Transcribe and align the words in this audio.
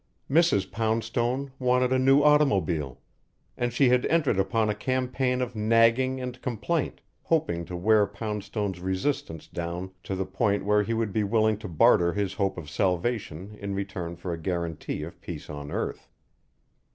Mrs. 0.27 0.71
Poundstone 0.71 1.51
wanted 1.59 1.93
a 1.93 1.99
new 1.99 2.23
automobile. 2.23 3.01
And 3.55 3.71
she 3.71 3.89
had 3.89 4.07
entered 4.07 4.39
upon 4.39 4.67
a 4.67 4.73
campaign 4.73 5.43
of 5.43 5.55
nagging 5.55 6.19
and 6.19 6.41
complaint; 6.41 7.01
hoping 7.21 7.65
to 7.65 7.77
wear 7.77 8.07
Poundstone's 8.07 8.79
resistance 8.79 9.45
down 9.47 9.91
to 10.05 10.15
the 10.15 10.25
point 10.25 10.65
where 10.65 10.81
he 10.81 10.95
would 10.95 11.13
be 11.13 11.23
willing 11.23 11.59
to 11.59 11.67
barter 11.67 12.13
his 12.13 12.33
hope 12.33 12.57
of 12.57 12.67
salvation 12.67 13.55
in 13.59 13.75
return 13.75 14.15
for 14.15 14.33
a 14.33 14.39
guarantee 14.41 15.03
of 15.03 15.21
peace 15.21 15.51
on 15.51 15.69
earth. 15.69 16.09